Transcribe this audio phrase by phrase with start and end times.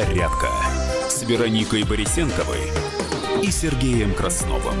[0.00, 0.48] «Зарядка»
[1.10, 2.72] с Вероникой Борисенковой
[3.42, 4.76] и Сергеем Красновым.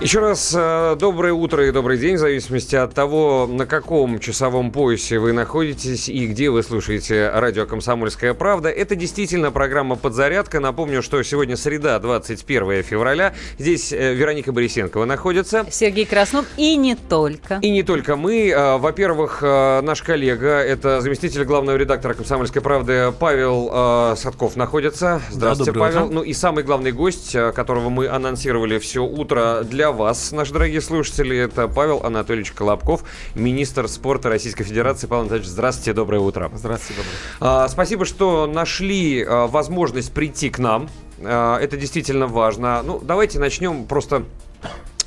[0.00, 4.72] Еще раз э, доброе утро и добрый день, в зависимости от того, на каком часовом
[4.72, 8.70] поясе вы находитесь и где вы слушаете радио «Комсомольская правда».
[8.70, 10.58] Это действительно программа «Подзарядка».
[10.58, 13.34] Напомню, что сегодня среда, 21 февраля.
[13.58, 15.66] Здесь э, Вероника Борисенкова находится.
[15.70, 17.58] Сергей Краснов и не только.
[17.60, 18.48] И не только мы.
[18.48, 25.20] Э, во-первых, наш коллега, это заместитель главного редактора «Комсомольской правды» Павел Садков находится.
[25.30, 26.04] Здравствуйте, да, Павел.
[26.06, 26.14] Утро.
[26.14, 31.36] Ну и самый главный гость, которого мы анонсировали все утро для вас, наши дорогие слушатели.
[31.36, 33.04] Это Павел Анатольевич Колобков,
[33.34, 35.06] министр спорта Российской Федерации.
[35.06, 36.50] Павел Анатольевич, здравствуйте, доброе утро.
[36.54, 37.16] Здравствуйте, доброе.
[37.40, 40.88] А, спасибо, что нашли а, возможность прийти к нам.
[41.20, 42.82] А, это действительно важно.
[42.82, 44.24] Ну, давайте начнем просто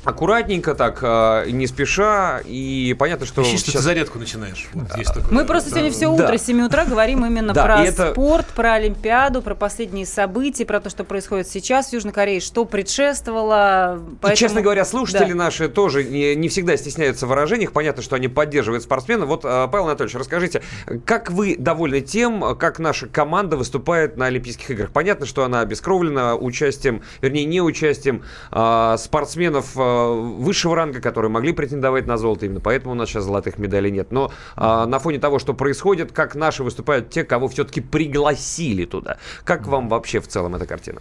[0.04, 3.42] аккуратненько так, э, не спеша, и понятно, что...
[3.42, 3.62] Ищи, сейчас...
[3.62, 4.68] что ты зарядку начинаешь.
[4.72, 5.24] Вот такое.
[5.30, 6.38] Мы просто сегодня все утро да.
[6.38, 8.12] с 7 утра говорим именно да, про это...
[8.12, 12.64] спорт, про Олимпиаду, про последние события, про то, что происходит сейчас в Южной Корее, что
[12.64, 14.00] предшествовало.
[14.20, 14.32] Поэтому...
[14.32, 15.36] И, честно говоря, слушатели да.
[15.36, 17.72] наши тоже не, не всегда стесняются в выражениях.
[17.72, 19.28] Понятно, что они поддерживают спортсменов.
[19.28, 20.62] Вот, э, Павел Анатольевич, расскажите,
[21.04, 24.90] как вы довольны тем, как наша команда выступает на Олимпийских играх?
[24.90, 32.06] Понятно, что она обескровлена участием, вернее, не участием э, спортсменов высшего ранга, которые могли претендовать
[32.06, 32.46] на золото.
[32.46, 34.12] Именно поэтому у нас сейчас золотых медалей нет.
[34.12, 39.18] Но а, на фоне того, что происходит, как наши выступают те, кого все-таки пригласили туда.
[39.44, 41.00] Как вам вообще в целом эта картина?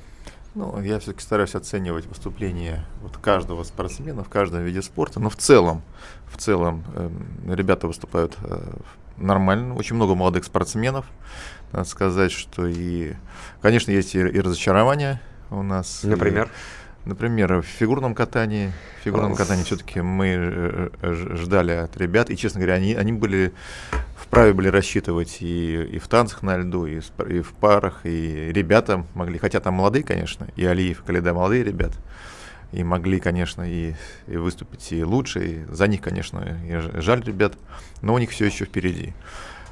[0.55, 5.36] Ну, я все-таки стараюсь оценивать выступление вот каждого спортсмена в каждом виде спорта, но в
[5.36, 5.81] целом,
[6.27, 7.09] в целом э,
[7.55, 8.73] ребята выступают э,
[9.17, 11.08] нормально, очень много молодых спортсменов,
[11.71, 13.14] надо сказать, что и,
[13.64, 16.02] конечно, есть и, и разочарования у нас.
[16.03, 16.45] Например?
[16.45, 16.49] И,
[17.05, 22.37] Например, в фигурном катании, в фигурном катании все-таки мы э, э, ждали от ребят, и,
[22.37, 23.51] честно говоря, они, они были
[24.15, 29.05] вправе были рассчитывать и, и в танцах на льду, и, и в парах, и ребята
[29.15, 31.97] могли, хотя там молодые, конечно, и Алиев, и Каледа молодые ребята,
[32.71, 33.95] и могли, конечно, и,
[34.27, 37.55] и выступить и лучше, и за них, конечно, и жаль ребят,
[38.02, 39.13] но у них все еще впереди.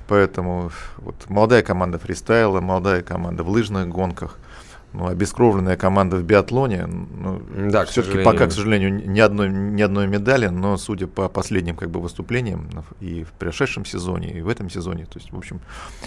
[0.09, 4.37] Поэтому вот молодая команда фристайла, молодая команда в лыжных гонках–
[4.93, 6.85] ну, обескровленная команда в биатлоне.
[6.85, 11.75] Ну, да, все-таки пока, к сожалению, ни одной, ни одной медали, но судя по последним
[11.75, 12.69] как бы, выступлениям
[12.99, 15.61] и в прошедшем сезоне, и в этом сезоне, то есть, в общем,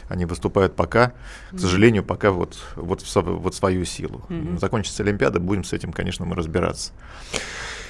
[0.09, 1.13] они выступают пока,
[1.51, 4.23] к сожалению, пока вот, вот, в, вот свою силу.
[4.29, 4.61] Mm-hmm.
[4.61, 6.93] Закончится Олимпиада, будем с этим, конечно, мы разбираться.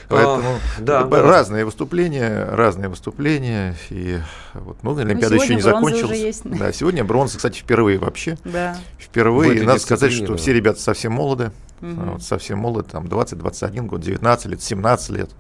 [0.09, 1.67] Поэтому а, да, разные да.
[1.67, 3.77] выступления, разные выступления.
[3.91, 4.19] И
[4.55, 6.19] вот, ну, Олимпиада ну, еще не закончилась.
[6.19, 6.43] Есть.
[6.55, 8.39] Да, сегодня бронза, кстати, впервые вообще.
[8.45, 8.77] Да.
[8.99, 9.59] Впервые.
[9.59, 11.53] И надо сказать, что все ребята совсем молоды.
[11.81, 12.13] Угу.
[12.13, 15.31] Вот, совсем молоды, там 20-21 год, 19 лет, 17 лет.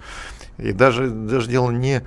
[0.58, 2.02] И даже, даже дело не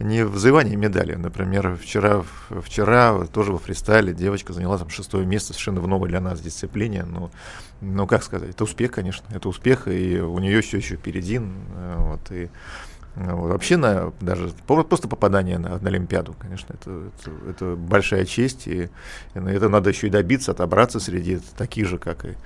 [0.00, 1.14] не в завоевании медали.
[1.14, 2.24] Например, вчера,
[2.62, 7.04] вчера тоже во фристайле девочка заняла там шестое место, совершенно в новой для нас дисциплине.
[7.04, 7.30] Но,
[7.80, 11.40] ну, как сказать, это успех, конечно, это успех, и у нее все еще впереди.
[11.76, 12.48] Э, вот, и
[13.16, 18.66] вот, вообще на, даже просто попадание на, на Олимпиаду, конечно, это, это, это большая честь,
[18.68, 18.84] и,
[19.34, 22.36] и это надо еще и добиться, отобраться среди таких же, как и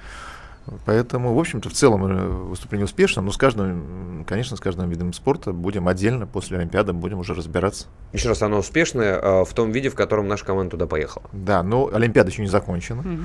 [0.86, 5.12] Поэтому, в общем-то, в целом э, выступление успешно, но с каждым, конечно, с каждым видом
[5.12, 7.86] спорта будем отдельно после Олимпиады будем уже разбираться.
[8.12, 11.26] Еще раз, оно успешное э, в том виде, в котором наша команда туда поехала.
[11.32, 13.00] Да, но Олимпиада еще не закончена.
[13.00, 13.22] Угу.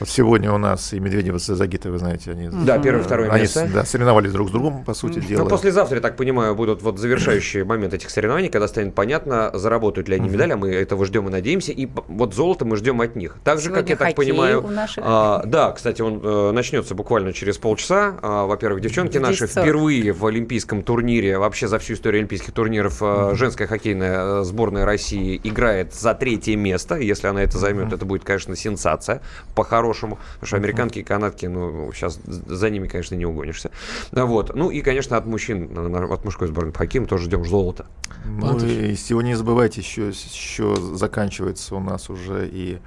[0.00, 2.48] Вот сегодня у нас и Медведева с Загитой, вы знаете, они...
[2.48, 3.68] Да, первое, второе они, место.
[3.72, 5.42] Да, соревновались друг с другом, по сути ну, дела.
[5.44, 10.08] Ну, послезавтра, я так понимаю, будут вот завершающие моменты этих соревнований, когда станет понятно, заработают
[10.08, 13.16] ли они медали, а мы этого ждем и надеемся, и вот золото мы ждем от
[13.16, 13.38] них.
[13.42, 14.64] Так же, как я так понимаю...
[14.98, 18.18] А, да, кстати, он э, начнется буквально через полчаса.
[18.20, 23.34] А, во-первых, девчонки наши впервые в олимпийском турнире, вообще за всю историю олимпийских турниров, а,
[23.34, 26.96] женская хоккейная э, сборная России играет за третье место.
[26.96, 29.22] Если она это займет, это будет, конечно, сенсация
[29.54, 30.18] по-хорошему.
[30.34, 33.70] Потому что американки и канадки, ну, сейчас за ними, конечно, не угонишься.
[34.12, 34.54] Вот.
[34.54, 35.70] Ну и, конечно, от мужчин,
[36.12, 37.86] от мужской сборной по хоккею мы тоже ждем золота.
[38.26, 42.78] Ну и сегодня не забывайте, еще, еще заканчивается у нас уже и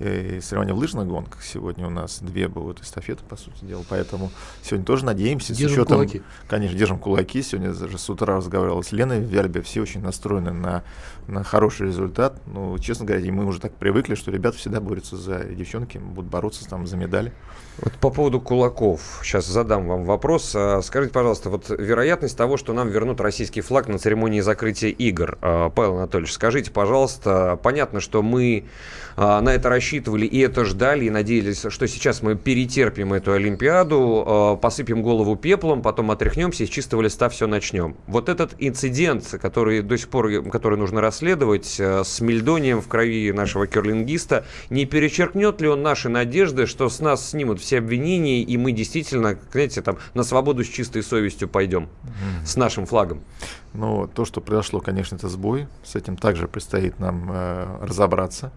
[0.00, 1.42] и соревнования в лыжных гонках.
[1.42, 3.84] Сегодня у нас две будут эстафеты, по сути дела.
[3.88, 4.30] Поэтому
[4.62, 5.54] сегодня тоже надеемся.
[5.54, 6.22] Держим с учетом, кулаки.
[6.48, 7.42] Конечно, держим кулаки.
[7.42, 9.62] Сегодня даже с утра разговаривал с Леной в Вяльбе.
[9.62, 10.82] Все очень настроены на,
[11.28, 12.40] на хороший результат.
[12.46, 16.68] Ну, честно говоря, мы уже так привыкли, что ребята всегда борются за девчонки, будут бороться
[16.68, 17.32] там за медали.
[17.78, 19.00] Вот по поводу кулаков.
[19.24, 20.52] Сейчас задам вам вопрос.
[20.54, 25.38] А, скажите, пожалуйста, вот вероятность того, что нам вернут российский флаг на церемонии закрытия игр.
[25.40, 28.66] А, Павел Анатольевич, скажите, пожалуйста, понятно, что мы
[29.16, 34.58] а, на это рассчитывали и это ждали, и надеялись, что сейчас мы перетерпим эту Олимпиаду,
[34.62, 37.96] посыпем голову пеплом, потом отряхнемся и с чистого листа все начнем.
[38.06, 43.66] Вот этот инцидент, который до сих пор, который нужно расследовать, с мельдонием в крови нашего
[43.66, 48.72] керлингиста, не перечеркнет ли он наши надежды, что с нас снимут все обвинения, и мы
[48.72, 52.46] действительно, знаете, там, на свободу с чистой совестью пойдем, mm.
[52.46, 53.22] с нашим флагом?
[53.72, 55.66] Ну, то, что произошло, конечно, это сбой.
[55.82, 58.52] С этим также предстоит нам э, разобраться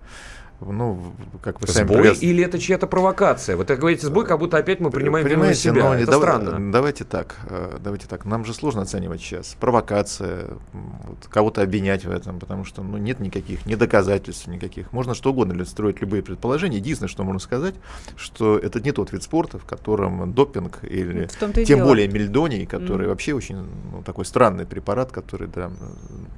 [0.60, 1.88] ну, как вы сами...
[1.88, 3.56] Сбой или это чья-то провокация?
[3.56, 5.84] Вот так говорите сбой, как будто опять мы принимаем вину на себя.
[5.84, 6.22] Но, это дав...
[6.22, 6.72] странно.
[6.72, 8.26] Давайте так, э, давайте так.
[8.26, 9.56] Нам же сложно оценивать сейчас.
[9.60, 14.92] Провокация, вот, кого-то обвинять в этом, потому что ну, нет никаких, ни доказательств никаких.
[14.94, 16.78] Можно что угодно строить любые предположения.
[16.78, 17.76] Единственное, что можно сказать,
[18.16, 21.86] что это не тот вид спорта, в котором допинг или тем дело.
[21.86, 23.10] более мельдоний, который mm.
[23.10, 23.58] вообще очень
[23.92, 25.72] ну, такой странный препарат, который да,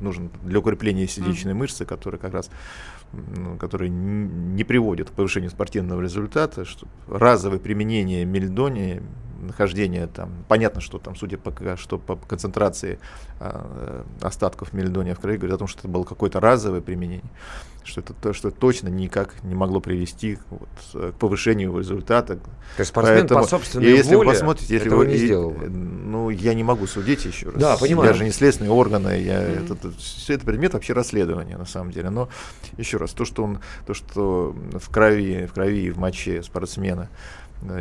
[0.01, 1.57] нужен для укрепления сердечной mm.
[1.57, 2.49] мышцы, который как раз
[3.59, 9.01] который не приводит к повышению спортивного результата, что разовое применение мельдония,
[9.41, 12.99] нахождение там, понятно, что там, судя по, что по концентрации
[13.39, 17.23] э, остатков мельдония в крови, говорит о том, что это было какое-то разовое применение
[17.89, 22.35] что это то, что точно никак не могло привести вот, к повышению результата.
[22.35, 22.41] То
[22.79, 25.51] есть спортсмен Поэтому, по собственной если воле вы посмотрите, если вы, не сделал.
[25.51, 27.55] Ну, я не могу судить еще раз.
[27.55, 28.09] Да, понимаю.
[28.09, 29.65] Я же не следственные органы, я, mm-hmm.
[29.65, 32.09] это, это, все это предмет вообще расследования, на самом деле.
[32.09, 32.29] Но
[32.77, 37.09] еще раз, то, что он, то, что в крови, в крови и в моче спортсмена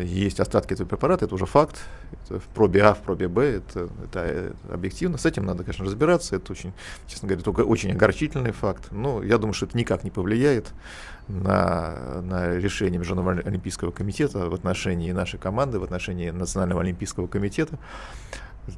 [0.02, 1.76] есть остатки этого препарата, это уже факт.
[2.10, 5.18] Это в пробе А, в пробе Б, это, это э, объективно.
[5.18, 6.34] С этим надо, конечно, разбираться.
[6.36, 6.72] Это очень,
[7.06, 8.90] честно говоря, только очень огорчительный факт.
[8.90, 10.72] Но я думаю, что это никак не повлияет
[11.28, 17.78] на, на решение Международного олимпийского комитета в отношении нашей команды, в отношении Национального олимпийского комитета.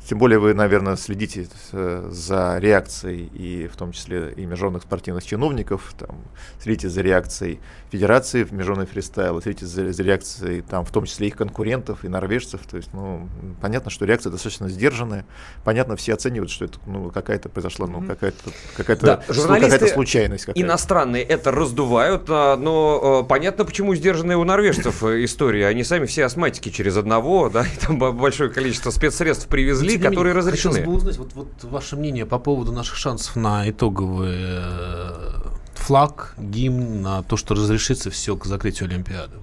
[0.09, 5.25] Тем более вы, наверное, следите э, за реакцией и в том числе и международных спортивных
[5.25, 6.17] чиновников, там,
[6.59, 7.61] следите за реакцией
[7.91, 12.09] Федерации в международный фристайл, следите за, за реакцией там, в том числе их конкурентов и
[12.09, 12.61] норвежцев.
[12.71, 13.29] То есть, ну,
[13.61, 15.27] понятно, что реакция достаточно сдержанная.
[15.65, 20.47] Понятно, все оценивают, что это ну, какая-то произошла, ну, какая-то какая-то да, ну, какая случайность.
[20.47, 25.67] Какая иностранные это раздувают, а, но э, понятно, почему сдержанные у норвежцев э, история.
[25.67, 30.11] Они сами все астматики через одного, да, и там большое количество спецсредств привезли привезли, Тем
[30.11, 30.75] которые менее, разрешены.
[30.75, 35.33] Хотелось бы узнать вот, вот ваше мнение по поводу наших шансов на итоговый э,
[35.75, 39.37] флаг, гимн, на то, что разрешится все к закрытию Олимпиады.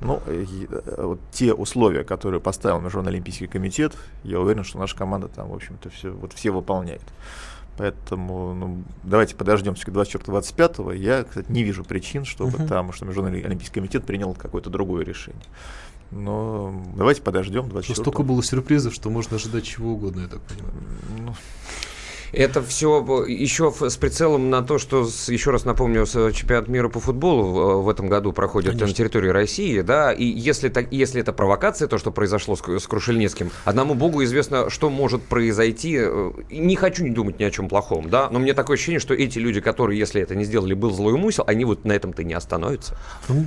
[0.00, 0.44] Ну, э,
[0.98, 5.54] вот те условия, которые поставил Международный Олимпийский комитет, я уверен, что наша команда там, в
[5.54, 7.02] общем-то, все, вот все выполняет.
[7.78, 10.96] Поэтому ну, давайте подождем все 24-25.
[10.96, 12.68] Я, кстати, не вижу причин, чтобы uh-huh.
[12.68, 15.44] там, что Международный Олимпийский комитет принял какое-то другое решение.
[16.10, 20.72] Но давайте подождем 24 Столько было сюрпризов, что можно ожидать чего угодно, я так понимаю.
[21.18, 21.34] Ну,
[22.32, 27.82] это все еще с прицелом на то, что, еще раз напомню, чемпионат мира по футболу
[27.82, 28.88] в этом году проходит Конечно.
[28.88, 32.86] на территории России, да, и если, так, если это провокация, то, что произошло с, с
[32.86, 35.96] Крушельницким, одному богу известно, что может произойти.
[36.00, 39.14] Э, не хочу не думать ни о чем плохом, да, но мне такое ощущение, что
[39.14, 42.34] эти люди, которые, если это не сделали, был злой умысел, они вот на этом-то не
[42.34, 42.96] остановятся.
[43.28, 43.46] Ну,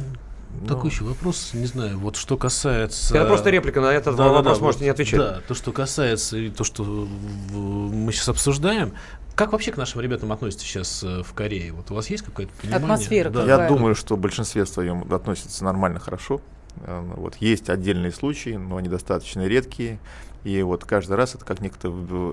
[0.62, 0.68] но...
[0.68, 3.16] Такой еще вопрос, не знаю, вот что касается...
[3.16, 5.20] Это просто реплика на этот да, вопрос, да, можете вот, не отвечать.
[5.20, 8.94] Да, то, что касается, и то, что мы сейчас обсуждаем,
[9.36, 11.72] как вообще к нашим ребятам относятся сейчас э, в Корее?
[11.72, 12.84] Вот у вас есть какое-то понимание?
[12.84, 13.46] Атмосфера да.
[13.46, 16.42] Я думаю, что в большинстве своем относятся нормально, хорошо.
[16.82, 20.00] Э, ну вот есть отдельные случаи, но они достаточно редкие.
[20.44, 21.88] И вот каждый раз это как некто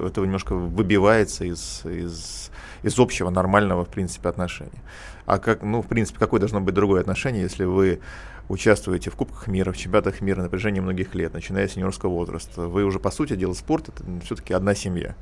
[0.06, 2.50] это немножко выбивается из, из,
[2.82, 4.82] из общего нормального, в принципе, отношения.
[5.26, 8.00] А как, ну, в принципе, какое должно быть другое отношение, если вы
[8.48, 12.62] участвуете в Кубках мира, в чемпионатах мира на протяжении многих лет, начиная с юниорского возраста.
[12.62, 15.14] Вы уже, по сути дела, спорт— это все-таки одна семья.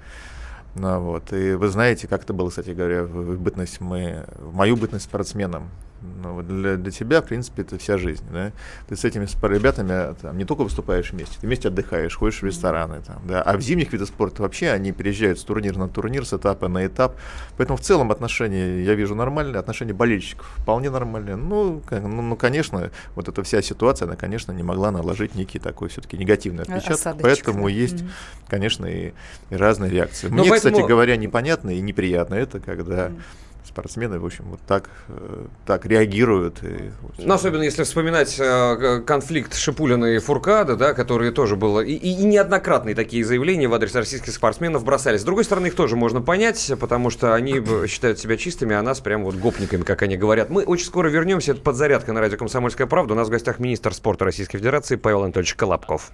[0.76, 1.32] Ну, вот.
[1.32, 5.06] И вы знаете, как это было, кстати говоря, в, в бытность мы, в мою бытность
[5.06, 5.70] спортсменом.
[6.02, 8.24] Ну, для, для тебя, в принципе, это вся жизнь.
[8.30, 8.52] Да?
[8.88, 13.00] Ты с этими ребятами там, не только выступаешь вместе, ты вместе отдыхаешь, ходишь в рестораны.
[13.02, 13.42] Там, да?
[13.42, 16.86] А в зимних видах спорта вообще они переезжают с турнира на турнир, с этапа на
[16.86, 17.16] этап.
[17.56, 21.36] Поэтому в целом отношения, я вижу, нормальные, отношения болельщиков вполне нормальные.
[21.36, 25.88] Ну, ну, ну, конечно, вот эта вся ситуация, она, конечно, не могла наложить некий такой
[25.88, 26.92] все-таки негативный отпечаток.
[26.92, 27.70] Осадочек, поэтому да.
[27.70, 28.48] есть, mm-hmm.
[28.48, 29.12] конечно, и,
[29.50, 30.28] и разные реакции.
[30.28, 30.74] Но Мне, поэтому...
[30.74, 33.20] кстати говоря, непонятно и неприятно это, когда mm-hmm
[33.66, 36.62] спортсмены, в общем, вот так, э, так реагируют.
[36.62, 41.94] И, ну, особенно если вспоминать э, конфликт Шипулина и Фуркада, да, которые тоже было, и,
[41.94, 45.20] и, неоднократные такие заявления в адрес российских спортсменов бросались.
[45.20, 49.00] С другой стороны, их тоже можно понять, потому что они считают себя чистыми, а нас
[49.00, 50.50] прям вот гопниками, как они говорят.
[50.50, 53.14] Мы очень скоро вернемся, это подзарядка на радио «Комсомольская правда».
[53.14, 56.12] У нас в гостях министр спорта Российской Федерации Павел Анатольевич Колобков.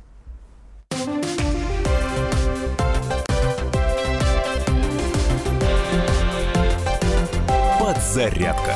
[8.12, 8.75] Зарядка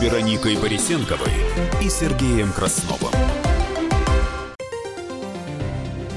[0.00, 1.32] Вероникой Борисенковой
[1.82, 3.10] и Сергеем Красновым.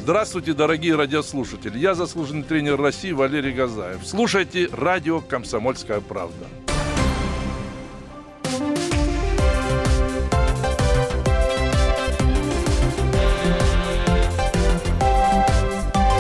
[0.01, 1.79] Здравствуйте, дорогие радиослушатели.
[1.79, 4.05] Я заслуженный тренер России Валерий Газаев.
[4.05, 6.45] Слушайте радио «Комсомольская правда».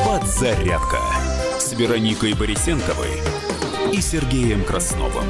[0.03, 1.01] Подзарядка
[1.59, 3.21] с Вероникой Борисенковой
[3.93, 5.25] и Сергеем Красновым.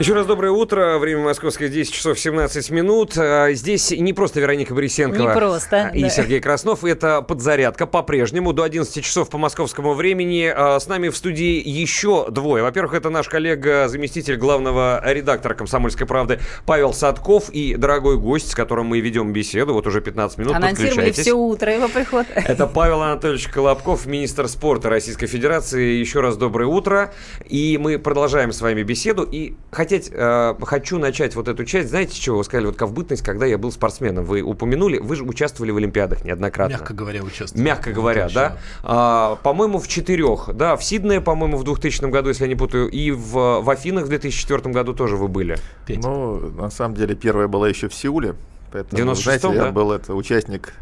[0.00, 0.98] Еще раз доброе утро.
[0.98, 3.16] Время московское 10 часов 17 минут.
[3.16, 6.08] А, здесь не просто Вероника Борисенкова не просто, и да.
[6.10, 6.82] Сергей Краснов.
[6.84, 10.52] Это подзарядка по-прежнему до 11 часов по московскому времени.
[10.54, 12.64] А, с нами в студии еще двое.
[12.64, 18.54] Во-первых, это наш коллега, заместитель главного редактора «Комсомольской правды» Павел Садков и дорогой гость, с
[18.56, 19.74] которым мы ведем беседу.
[19.74, 20.56] Вот уже 15 минут.
[20.56, 22.26] Анонсировали все утро его приход.
[22.34, 25.92] Это Павел Анатольевич Колобков, министр спорта Российской Федерации.
[25.92, 27.14] Еще раз доброе утро.
[27.48, 29.22] И мы продолжаем с вами беседу.
[29.22, 31.90] И хотеть, э, хочу начать вот эту часть.
[31.90, 32.66] Знаете, чего вы сказали?
[32.66, 34.24] Вот ковбытность, когда я был спортсменом.
[34.24, 36.72] Вы упомянули, вы же участвовали в Олимпиадах неоднократно.
[36.72, 37.64] Мягко говоря, участвовали.
[37.66, 38.56] Мягко говоря, да.
[38.82, 40.48] А, по-моему, в четырех.
[40.54, 44.06] Да, в Сиднее, по-моему, в 2000 году, если я не путаю, и в, в Афинах
[44.06, 45.58] в 2004 году тоже вы были.
[45.86, 46.02] Петь.
[46.02, 48.34] Ну, на самом деле, первая была еще в Сеуле.
[48.72, 49.66] Поэтому, 96 знаете, да?
[49.66, 50.72] я был это участник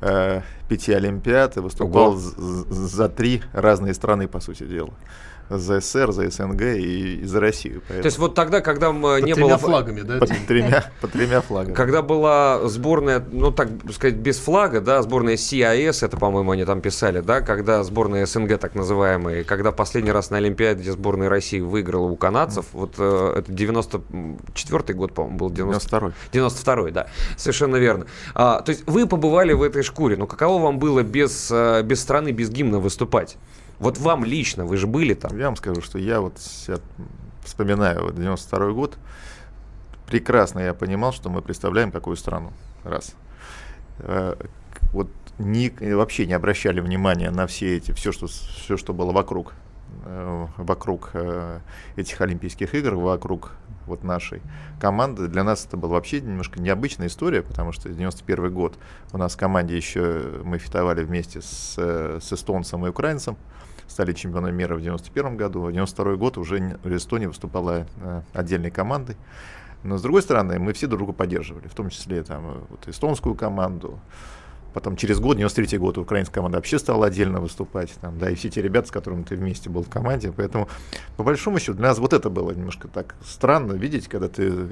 [0.00, 4.92] э, пяти Олимпиад и выступал за три разные страны, по сути дела
[5.50, 7.80] за СССР, за СНГ и, и за Россию.
[7.82, 8.02] Поэтому.
[8.02, 9.58] То есть вот тогда, когда по не было...
[9.58, 10.18] флагами, да?
[10.18, 11.74] По тремя, по тремя флагами.
[11.74, 16.80] Когда была сборная, ну так сказать, без флага, да, сборная CIS, это, по-моему, они там
[16.80, 22.06] писали, да, когда сборная СНГ, так называемая, когда последний раз на Олимпиаде сборная России выиграла
[22.06, 22.68] у канадцев, mm.
[22.72, 25.96] вот э, это 94-й год, по-моему, был 90...
[25.96, 26.38] 92-й.
[26.38, 28.06] 92-й, да, совершенно верно.
[28.34, 32.00] А, то есть вы побывали в этой шкуре, но каково вам было без, э, без
[32.00, 33.36] страны, без гимна выступать?
[33.84, 35.36] Вот вам лично, вы же были там.
[35.36, 36.38] Я вам скажу, что я вот
[37.44, 38.96] вспоминаю вот 92 год,
[40.06, 42.50] прекрасно я понимал, что мы представляем какую страну.
[42.82, 43.14] Раз.
[43.98, 44.36] Э,
[44.94, 49.52] вот ни, вообще не обращали внимания на все эти, все, что, все, что было вокруг,
[50.06, 51.60] э, вокруг э,
[51.96, 53.52] этих Олимпийских игр, вокруг
[53.84, 54.40] вот нашей
[54.80, 55.28] команды.
[55.28, 58.78] Для нас это была вообще немножко необычная история, потому что 91 год
[59.12, 63.36] у нас в команде еще мы фитовали вместе с, с эстонцем и украинцем
[63.88, 65.62] стали чемпионами мира в 91 году.
[65.62, 69.16] В 92 год уже в Эстонии выступала э, отдельной командой.
[69.82, 72.88] Но с другой стороны, мы все друг друга поддерживали, в том числе там, э, вот,
[72.88, 73.98] эстонскую команду,
[74.74, 77.92] Потом через год, 93 год, украинская команда вообще стала отдельно выступать.
[78.00, 80.32] Там, да, и все те ребята, с которыми ты вместе был в команде.
[80.36, 80.68] Поэтому,
[81.16, 84.66] по большому счету, для нас вот это было немножко так странно видеть, когда ты э,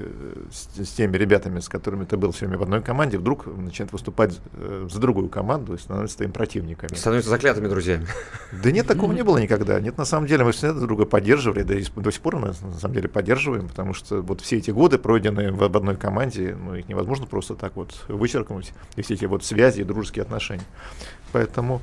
[0.51, 3.93] с, с теми ребятами, с которыми ты был все время в одной команде, вдруг начинает
[3.93, 6.93] выступать э, за другую команду и становится твоим противниками.
[6.95, 8.05] Становятся заклятыми друзьями.
[8.63, 9.79] Да нет, такого не было никогда.
[9.79, 12.47] Нет, на самом деле мы всегда друг друга поддерживали, да и до сих пор мы
[12.47, 16.75] на самом деле поддерживаем, потому что вот все эти годы, пройденные в одной команде, ну,
[16.75, 18.73] их невозможно просто так вот вычеркнуть.
[18.95, 20.65] И все эти вот связи, дружеские отношения.
[21.31, 21.81] Поэтому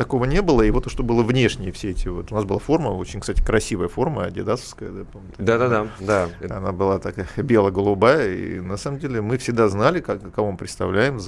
[0.00, 0.62] такого не было.
[0.62, 2.32] И вот то, что было внешние все эти вот.
[2.32, 4.90] У нас была форма, очень, кстати, красивая форма, адидасовская.
[5.38, 6.56] Да, да, да, да.
[6.56, 8.34] Она была такая бело-голубая.
[8.34, 11.20] И на самом деле мы всегда знали, как, кого мы представляем,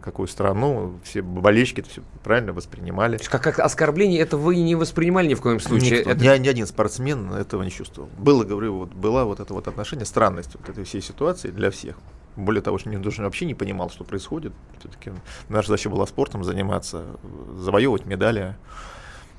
[0.00, 0.98] какую страну.
[1.02, 3.18] Все болельщики все правильно воспринимали.
[3.18, 5.98] Как, как оскорбление это вы не воспринимали ни в коем случае?
[5.98, 6.20] Никто, это...
[6.20, 8.08] ни, ни один спортсмен этого не чувствовал.
[8.16, 11.96] Было, говорю, вот, была вот это вот отношение, странность вот этой всей ситуации для всех.
[12.36, 14.52] Более того, что никто вообще не понимал, что происходит.
[14.78, 15.12] Все-таки
[15.48, 17.04] наша задача была спортом заниматься,
[17.56, 18.56] завоевывать медали.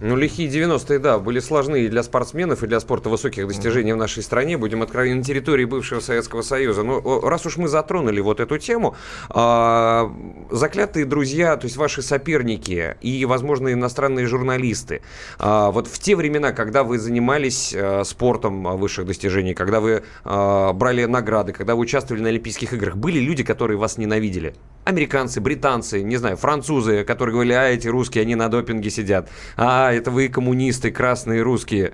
[0.02, 3.96] Ну, лихие 90-е, да, были сложны и для спортсменов, и для спорта высоких достижений mm-hmm.
[3.96, 4.58] в нашей стране.
[4.58, 6.82] Будем откровенны, на территории бывшего Советского Союза.
[6.82, 8.96] Но раз уж мы затронули вот эту тему,
[9.30, 10.12] а,
[10.50, 15.04] заклятые друзья, то есть ваши соперники и, возможно, иностранные журналисты,
[15.38, 20.74] а, вот в те времена, когда вы занимались а, спортом высших достижений, когда вы а,
[20.74, 24.56] брали награды, когда вы участвовали на Олимпийских играх, были люди, которые вас ненавидели?
[24.84, 29.30] Американцы, британцы, не знаю, французы, которые говорили, а эти русские, они на допинге сидят.
[29.56, 31.94] А это вы коммунисты, красные русские.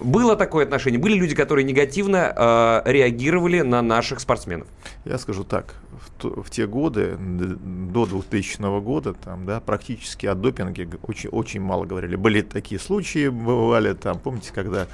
[0.00, 1.00] Было такое отношение?
[1.00, 4.68] Были люди, которые негативно э, реагировали на наших спортсменов?
[5.04, 5.74] Я скажу так.
[6.20, 11.84] В, в те годы, до 2000 года, там, да, практически о допинге очень, очень мало
[11.84, 12.14] говорили.
[12.14, 14.86] Были такие случаи, бывали, там, помните, когда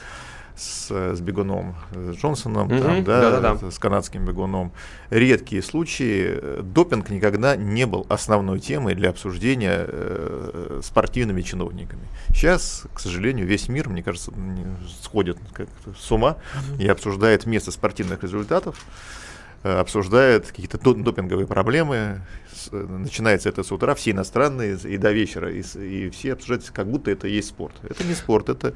[0.57, 2.83] с, с бегуном с Джонсоном, mm-hmm.
[2.83, 4.73] там, да, да, да, с канадским бегуном.
[5.11, 6.63] Редкие случаи.
[6.63, 12.03] Допинг никогда не был основной темой для обсуждения э, спортивными чиновниками.
[12.29, 14.33] Сейчас, к сожалению, весь мир, мне кажется,
[15.03, 15.39] сходит
[15.99, 16.83] с ума mm-hmm.
[16.83, 18.85] и обсуждает место спортивных результатов
[19.65, 22.21] обсуждает какие-то допинговые проблемы,
[22.71, 27.11] начинается это с утра, все иностранные и до вечера, и, и все обсуждают, как будто
[27.11, 27.75] это есть спорт.
[27.83, 28.75] Это не спорт, это...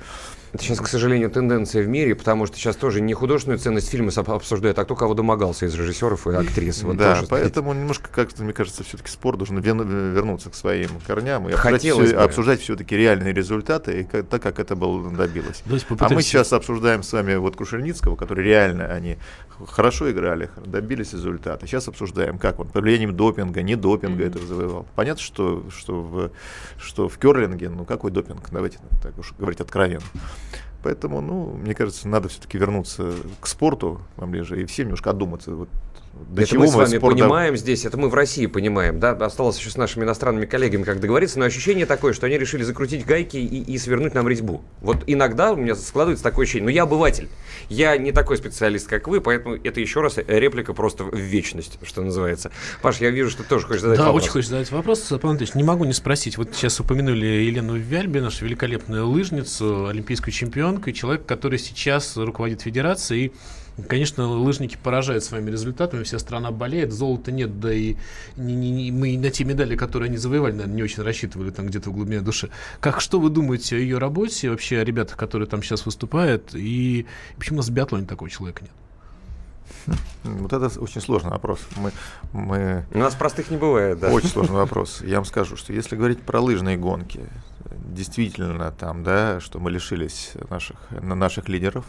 [0.52, 4.10] Это сейчас, к сожалению, тенденция в мире, потому что сейчас тоже не художественную ценность фильма
[4.16, 6.82] обсуждают, а кто кого домогался из режиссеров и актрис.
[6.82, 7.80] Вот да, тоже, поэтому сказать.
[7.82, 12.60] немножко, как-то, мне кажется, все-таки спорт должен вернуться к своим корням и обсуждать, все, обсуждать
[12.60, 15.62] все-таки реальные результаты, и как, так, как это было добилось.
[15.98, 19.18] А мы сейчас обсуждаем с вами вот Крушельницкого, который реально они
[19.66, 21.66] хорошо играли, добились результата.
[21.66, 24.26] Сейчас обсуждаем, как он под влиянием допинга, не допинга mm-hmm.
[24.26, 24.86] это завоевал.
[24.94, 26.30] Понятно, что, что, в,
[26.78, 30.04] что в керлинге, ну какой допинг, давайте так уж говорить откровенно.
[30.88, 35.54] Поэтому, ну, мне кажется, надо все-таки вернуться к спорту вам ближе и всем немножко одуматься.
[35.54, 35.68] Вот
[36.28, 37.16] до это чего мы с вами спорта...
[37.16, 41.00] понимаем здесь, это мы в России понимаем, да, осталось еще с нашими иностранными коллегами как
[41.00, 44.62] договориться, но ощущение такое, что они решили закрутить гайки и, и свернуть нам резьбу.
[44.80, 47.28] Вот иногда у меня складывается такое ощущение, но я обыватель,
[47.68, 52.02] я не такой специалист, как вы, поэтому это еще раз реплика просто в вечность, что
[52.02, 52.50] называется.
[52.82, 54.22] Паш, я вижу, что ты тоже хочешь задать да, вопрос.
[54.22, 57.76] Да, очень хочешь задать вопрос, Павел Андреевич, не могу не спросить, вот сейчас упомянули Елену
[57.76, 63.32] Вяльби, нашу великолепную лыжницу, олимпийскую чемпионку, и человек, который сейчас руководит федерацией,
[63.86, 67.94] Конечно, лыжники поражают своими результатами, вся страна болеет, золота нет, да и
[68.36, 71.66] не, не, не, мы на те медали, которые они завоевали, наверное, не очень рассчитывали там
[71.66, 72.50] где-то в глубине души.
[72.80, 77.06] Как, что вы думаете о ее работе, вообще о ребятах, которые там сейчас выступают, и
[77.36, 78.72] почему у нас в биатлоне такого человека нет?
[80.24, 81.60] Вот это очень сложный вопрос.
[81.76, 81.92] Мы,
[82.32, 82.84] мы...
[82.92, 84.10] У нас простых не бывает, да.
[84.10, 85.00] Очень сложный вопрос.
[85.02, 87.20] Я вам скажу, что если говорить про лыжные гонки,
[87.70, 91.84] действительно там, да, что мы лишились наших, наших лидеров,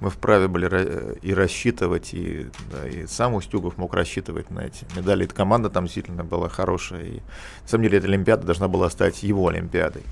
[0.00, 5.24] мы вправе были и рассчитывать, и, да, и сам Устюгов мог рассчитывать на эти медали.
[5.24, 7.04] И команда там действительно была хорошая.
[7.04, 7.14] И,
[7.62, 10.02] на самом деле, эта Олимпиада должна была стать его Олимпиадой.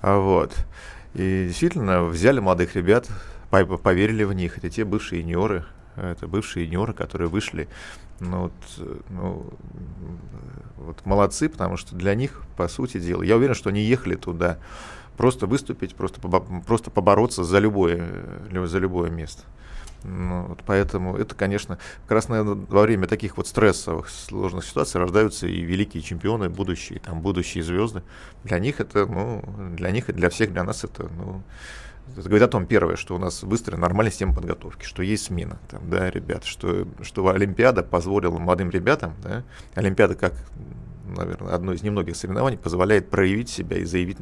[0.00, 0.54] А вот.
[1.14, 3.08] И действительно взяли молодых ребят,
[3.50, 4.58] поверили в них.
[4.58, 5.64] Это те бывшие юниоры,
[6.00, 7.68] это бывшие юниоры, которые вышли.
[8.20, 9.50] Ну, вот, ну,
[10.76, 14.58] вот молодцы, потому что для них, по сути дела, я уверен, что они ехали туда
[15.16, 18.10] просто выступить, просто, побо- просто побороться за любое,
[18.50, 19.42] за любое место.
[20.02, 24.98] Ну, вот поэтому это, конечно, как раз наверное, во время таких вот стрессовых, сложных ситуаций
[24.98, 28.02] рождаются и великие чемпионы, будущие, там, будущие звезды.
[28.44, 29.44] Для них это, ну,
[29.76, 31.42] для них и для всех, для нас это, ну,
[32.12, 35.58] это говорит о том, первое, что у нас выстроена нормальная система подготовки, что есть смена,
[35.70, 39.44] там, да, ребят, что, что Олимпиада позволила молодым ребятам, да,
[39.74, 40.34] Олимпиада как,
[41.04, 44.18] наверное, одно из немногих соревнований позволяет проявить себя и заявить,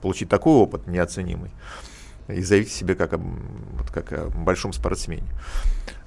[0.00, 1.50] получить такой опыт неоценимый
[2.28, 5.28] и заявить себе как о, вот, как о большом спортсмене.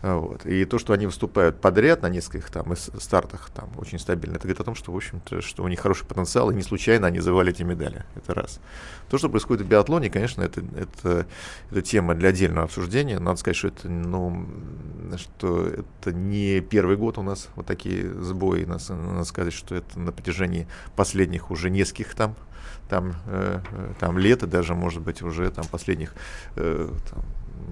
[0.02, 0.46] Вот.
[0.46, 4.62] И то, что они выступают подряд на нескольких там стартах, там очень стабильно, это говорит
[4.62, 7.52] о том, что, в общем-то, что у них хороший потенциал, и не случайно они завоевали
[7.52, 8.06] эти медали.
[8.16, 8.60] Это раз.
[9.10, 11.26] То, что происходит в биатлоне, конечно, это, это,
[11.72, 13.20] это тема для отдельного обсуждения.
[13.20, 14.48] Надо сказать, что это, ну,
[15.18, 18.66] что это не первый год у нас вот такие сбои.
[18.66, 22.36] Надо, надо сказать, что это на протяжении последних уже нескольких там
[22.90, 26.14] там, э, э там лето даже, может быть, уже там последних
[26.56, 27.24] э, там,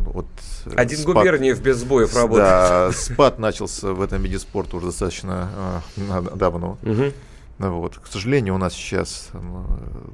[0.06, 0.28] вот
[0.66, 2.48] э, Один спад, губерниев без сбоев работает.
[2.48, 6.78] Да, спад начался в этом виде спорта уже достаточно э, давно.
[6.84, 7.14] Угу.
[7.58, 7.98] Вот.
[7.98, 9.40] К сожалению, у нас сейчас э,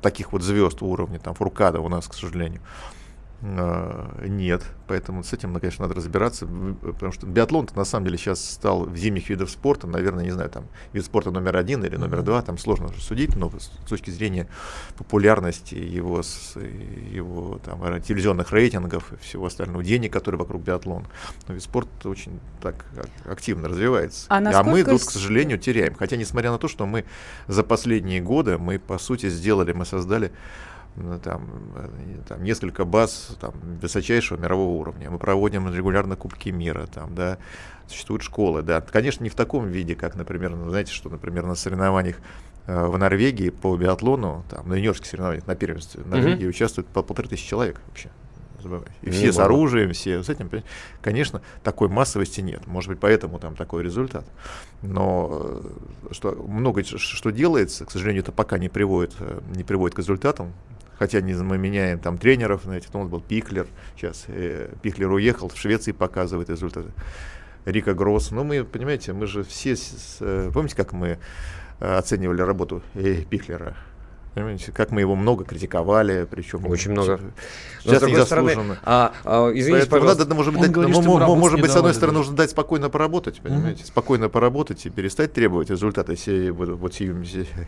[0.01, 2.61] таких вот звезд уровня, там, Фуркада у нас, к сожалению,
[3.41, 4.63] нет.
[4.87, 6.47] Поэтому с этим, конечно, надо разбираться,
[6.81, 10.49] потому что биатлон на самом деле сейчас стал в зимних видов спорта, наверное, не знаю,
[10.49, 14.11] там вид спорта номер один или номер два, там сложно уже судить, но с точки
[14.11, 14.47] зрения
[14.97, 16.21] популярности его,
[17.11, 21.07] его там, телевизионных рейтингов и всего остального, денег, которые вокруг биатлона,
[21.47, 22.85] но вид спорта очень так
[23.25, 24.25] активно развивается.
[24.29, 25.95] А, а мы тут, к сожалению, теряем.
[25.95, 27.05] Хотя, несмотря на то, что мы
[27.47, 30.31] за последние годы, мы, по сути, сделали, мы создали
[31.23, 31.89] там, э,
[32.27, 35.09] там несколько баз там, высочайшего мирового уровня.
[35.09, 37.37] Мы проводим регулярно Кубки мира, там, да,
[37.87, 38.81] существуют школы, да.
[38.81, 42.17] Конечно, не в таком виде, как, например, ну, знаете, что, например, на соревнованиях
[42.67, 46.49] э, в Норвегии по биатлону, там, на юниорских соревнованиях на первенстве в Норвегии mm-hmm.
[46.49, 48.09] участвует по полторы тысячи человек вообще.
[49.01, 50.49] И не все с оружием, все с этим.
[51.01, 52.67] Конечно, такой массовости нет.
[52.67, 54.25] Может быть, поэтому там такой результат.
[54.81, 55.61] Но э,
[56.11, 60.53] что, много что делается, к сожалению, это пока не приводит, э, не приводит к результатам
[61.01, 65.49] хотя не, мы меняем там тренеров, знаете, ну, вот был Пиклер, сейчас э, Пиклер уехал,
[65.49, 66.89] в Швеции показывает результаты.
[67.65, 71.17] Рика Гросс, ну мы, понимаете, мы же все, с, э, помните, как мы
[71.79, 73.75] э, оценивали работу э, Пиклера?
[74.33, 77.19] Понимаете, как мы его много критиковали, причем очень много.
[77.81, 80.23] Сейчас не стороны, а, а, извините, пожалуйста.
[80.23, 83.41] Надо, может быть, дать, говорит, ну, может быть, с одной стороны, нужно дать спокойно поработать,
[83.41, 83.87] понимаете, mm-hmm.
[83.87, 87.25] спокойно поработать и перестать требовать результата сей, вот, вот сию,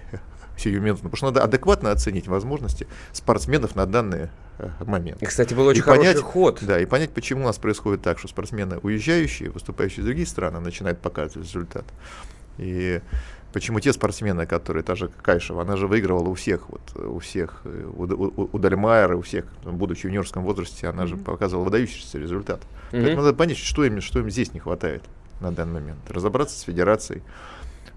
[0.58, 1.10] сиюминутно.
[1.10, 5.22] Потому что надо адекватно оценить возможности спортсменов на данный э, момент.
[5.22, 6.60] И, кстати, был очень и хороший понять, ход.
[6.62, 10.64] Да, и понять, почему у нас происходит так, что спортсмены, уезжающие, выступающие из других стран,
[10.64, 11.86] начинают показывать результат.
[12.58, 13.02] И
[13.54, 17.62] Почему те спортсмены, которые, та же Кайшева, она же выигрывала у всех, вот, у всех,
[17.66, 21.08] э, у, у, у Дальмайера, у всех, будучи в юниорском возрасте, она mm-hmm.
[21.08, 22.62] же показывала выдающийся результат.
[22.62, 23.02] Mm-hmm.
[23.04, 25.04] Поэтому надо понять, что им, что им здесь не хватает
[25.40, 26.00] на данный момент.
[26.10, 27.22] Разобраться с федерацией.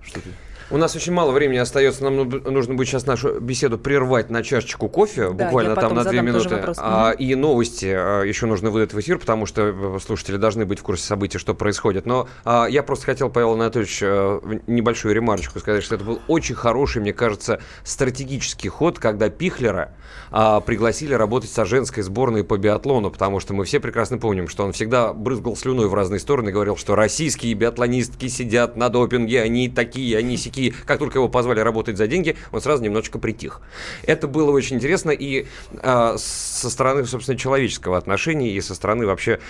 [0.02, 0.20] Что
[0.70, 2.02] у нас очень мало времени остается.
[2.04, 6.22] Нам нужно будет сейчас нашу беседу прервать на чашечку кофе, да, буквально там на две
[6.22, 6.62] минуты.
[6.78, 10.80] А, и новости а, еще нужно выдать в эфир, потому что э, слушатели должны быть
[10.80, 12.06] в курсе событий, что происходит.
[12.06, 16.54] Но а, я просто хотел, Павел Анатольевич, а, небольшую ремарочку сказать, что это был очень
[16.54, 19.92] хороший, мне кажется, стратегический ход, когда Пихлера
[20.30, 24.64] а, пригласили работать со женской сборной по биатлону, потому что мы все прекрасно помним, что
[24.64, 29.42] он всегда брызгал слюной в разные стороны и говорил, что российские биатлонистки сидят на допинге,
[29.42, 33.18] они такие, они сики и как только его позвали работать за деньги, он сразу немножечко
[33.18, 33.60] притих.
[34.04, 39.40] Это было очень интересно и э, со стороны, собственно, человеческого отношения, и со стороны вообще,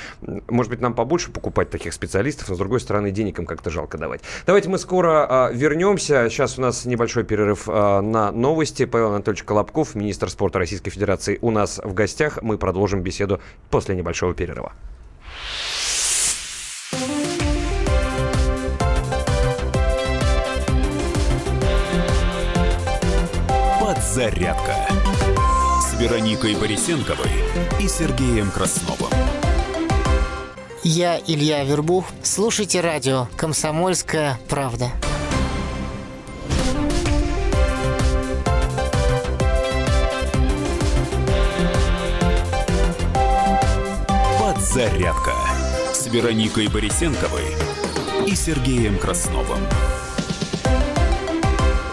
[0.49, 3.99] может быть, нам побольше покупать таких специалистов, но с другой стороны, денег им как-то жалко
[3.99, 4.23] давать.
[4.47, 6.29] Давайте мы скоро э, вернемся.
[6.29, 8.85] Сейчас у нас небольшой перерыв э, на новости.
[8.85, 12.43] Павел Анатольевич Колобков, министр спорта Российской Федерации, у нас в гостях.
[12.43, 13.41] Мы продолжим беседу
[13.71, 14.73] после небольшого перерыва.
[24.17, 24.75] «Зарядка»
[25.79, 27.31] с Вероникой Борисенковой
[27.79, 29.13] и Сергеем Красновым.
[30.83, 32.07] Я Илья Вербух.
[32.23, 34.91] Слушайте радио «Комсомольская правда».
[44.41, 45.35] «Подзарядка»
[45.93, 47.55] с Вероникой Борисенковой
[48.27, 49.61] и Сергеем Красновым.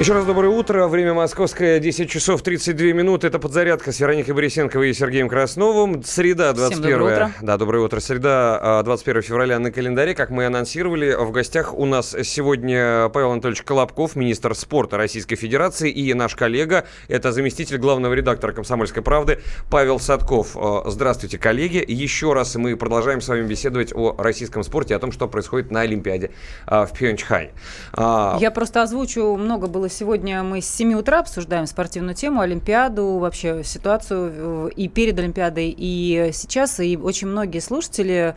[0.04, 0.90] Еще раз доброе утро.
[0.90, 3.28] Время московское, 10 часов 32 минуты.
[3.28, 6.04] Это подзарядка с Вероникой Борисенковой и Сергеем Красновым.
[6.04, 6.72] Среда, 21.
[6.72, 7.32] Всем доброе утро.
[7.42, 8.00] Да, доброе утро.
[8.02, 10.14] Среда, 21 а, февраля на календаре.
[10.14, 15.90] Как мы анонсировали, в гостях у нас сегодня Павел Анатольевич Колобков, министр спорта Российской Федерации,
[15.90, 19.40] и наш коллега, это заместитель главного редактора «Комсомольской правды»
[19.70, 20.58] Павел Садков.
[20.58, 21.82] А, здравствуйте, коллеги.
[21.88, 25.80] Еще раз мы продолжаем с вами беседовать о российском спорте, о том, что происходит на
[25.80, 26.32] Олимпиаде
[26.66, 27.54] а, в Пхенчхане.
[27.96, 33.64] Я просто озвучу, много было сегодня мы с 7 утра обсуждаем спортивную тему, Олимпиаду, вообще
[33.64, 36.80] ситуацию и перед Олимпиадой, и сейчас.
[36.80, 38.36] И очень многие слушатели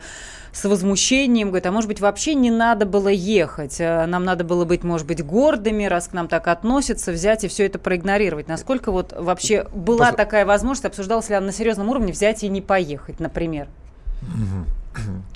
[0.53, 4.65] с возмущением говорят, а может быть вообще не надо было ехать, а нам надо было
[4.65, 8.47] быть, может быть, гордыми, раз к нам так относятся, взять и все это проигнорировать.
[8.47, 10.15] Насколько вот вообще была Просто...
[10.15, 13.67] такая возможность, обсуждалась ли она на серьезном уровне взять и не поехать, например?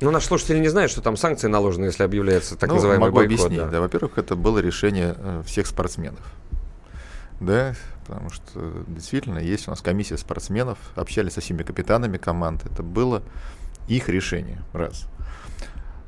[0.02, 3.18] Ну, наши слушатели не знают, что там санкции наложены, если объявляется так ну, называемый могу
[3.18, 3.46] бойкот.
[3.46, 3.70] Объяснить, да.
[3.70, 3.82] да.
[3.82, 6.24] Во-первых, это было решение э, всех спортсменов.
[7.40, 7.74] Да,
[8.06, 12.66] потому что действительно есть у нас комиссия спортсменов, общались со всеми капитанами команд.
[12.66, 13.24] Это было
[13.88, 15.08] их решение, раз.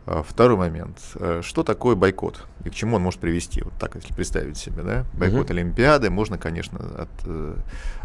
[0.06, 1.00] А второй момент.
[1.16, 3.62] Э, что такое бойкот и к чему он может привести?
[3.62, 5.06] Вот так, если представить себе, да?
[5.14, 5.54] Бойкот uh-huh.
[5.54, 7.56] Олимпиады, можно, конечно, от, э,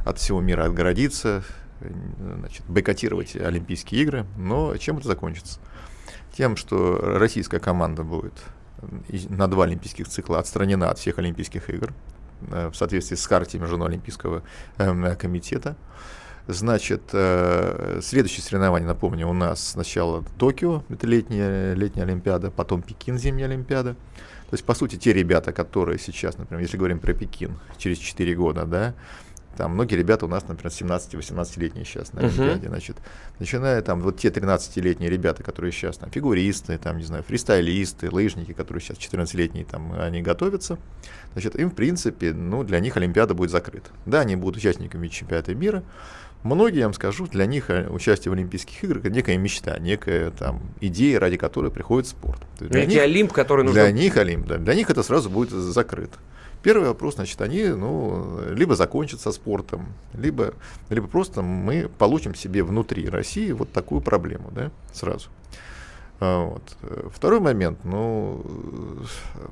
[0.04, 1.42] от всего мира отгородиться,
[2.20, 5.60] значит, бойкотировать Олимпийские игры, но чем это закончится?
[6.36, 8.34] Тем, что российская команда будет
[9.28, 11.92] на два олимпийских цикла отстранена от всех Олимпийских игр
[12.50, 14.42] э, в соответствии с картой Международного олимпийского
[14.78, 15.76] эм, комитета.
[16.46, 23.18] Значит, э, следующее соревнование, напомню, у нас сначала Токио, это летняя, летняя Олимпиада, потом Пекин,
[23.18, 23.94] зимняя Олимпиада.
[23.94, 28.34] То есть, по сути, те ребята, которые сейчас, например, если говорим про Пекин, через 4
[28.34, 28.94] года, да,
[29.58, 32.66] там многие ребята у нас, например, 17-18-летние сейчас на Олимпиаде.
[32.66, 32.68] Uh-huh.
[32.68, 32.96] Значит,
[33.40, 38.52] начиная там вот те 13-летние ребята, которые сейчас там фигуристы, там, не знаю, фристайлисты, лыжники,
[38.52, 40.78] которые сейчас 14-летние, там, они готовятся.
[41.32, 43.90] Значит, им, в принципе, ну, для них Олимпиада будет закрыта.
[44.06, 45.82] Да, они будут участниками чемпионата мира.
[46.44, 50.30] Многие, я вам скажу, для них э, участие в Олимпийских играх это некая мечта, некая
[50.30, 52.40] там идея, ради которой приходит спорт.
[52.60, 53.82] для Некий них, Олимп, который нужно...
[53.82, 54.58] Для них Олимп, да.
[54.58, 56.16] Для них это сразу будет закрыто.
[56.62, 60.54] Первый вопрос, значит, они ну, либо закончат со спортом, либо,
[60.90, 65.28] либо просто мы получим себе внутри России вот такую проблему, да, сразу.
[66.20, 66.76] А, вот.
[67.14, 68.44] Второй момент, ну,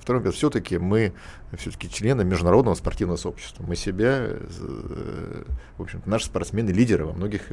[0.00, 1.12] второй момент, все-таки мы
[1.56, 3.64] все-таки члены международного спортивного сообщества.
[3.66, 5.44] Мы себя, э,
[5.78, 7.52] в общем наши спортсмены лидеры во многих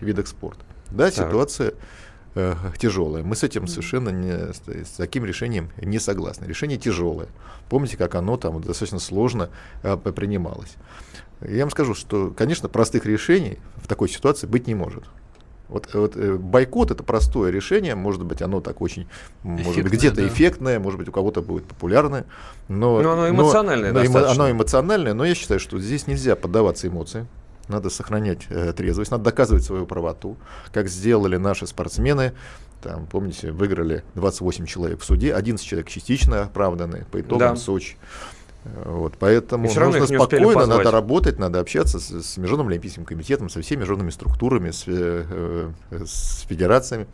[0.00, 0.62] видах спорта.
[0.90, 1.14] Да, так.
[1.14, 1.72] ситуация э,
[2.78, 3.22] тяжелое.
[3.22, 6.44] Мы с этим совершенно не, с таким решением не согласны.
[6.44, 7.28] Решение тяжелое.
[7.68, 9.50] Помните, как оно там достаточно сложно
[9.82, 10.74] э, принималось.
[11.40, 15.04] Я вам скажу, что, конечно, простых решений в такой ситуации быть не может.
[15.70, 19.06] Вот, вот э, бойкот это простое решение, может быть, оно так очень,
[19.44, 20.26] может быть, где-то да.
[20.26, 22.26] эффектное, может быть, у кого-то будет популярное,
[22.66, 26.88] но, но оно эмоциональное, но, но оно эмоциональное, но я считаю, что здесь нельзя поддаваться
[26.88, 27.28] эмоциям,
[27.70, 30.36] надо сохранять э, трезвость, надо доказывать свою правоту,
[30.72, 32.32] как сделали наши спортсмены.
[32.82, 37.56] Там, помните, выиграли 28 человек в суде, 11 человек частично оправданы по итогам да.
[37.56, 37.96] Сочи.
[38.64, 43.80] Вот, поэтому нужно спокойно, надо работать, надо общаться с, с Международным Олимпийским комитетом, со всеми
[43.80, 47.06] международными структурами, с, э, э с федерациями.